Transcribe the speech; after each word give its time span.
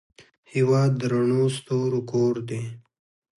هېواد 0.53 0.91
د 0.97 1.01
رڼو 1.11 1.43
ستورو 1.57 1.99
کور 2.11 2.35
دی. 2.49 2.63